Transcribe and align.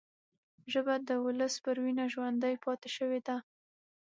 ژبه 0.71 0.95
د 1.07 1.09
ولس 1.25 1.53
پر 1.63 1.75
وینه 1.83 2.05
ژوندي 2.13 2.53
پاتې 2.65 2.89
شوې 2.95 3.19
ده 3.27 3.35